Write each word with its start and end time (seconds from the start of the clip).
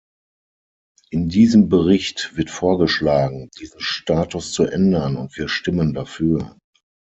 In 1.11 1.29
diesem 1.29 1.69
Bericht 1.69 2.35
wird 2.35 2.49
vorgeschlagen, 2.49 3.49
diesen 3.59 3.81
Status 3.81 4.51
zu 4.51 4.63
ändern, 4.63 5.15
und 5.15 5.37
wir 5.37 5.47
stimmen 5.47 5.93
dafür. 5.93 6.57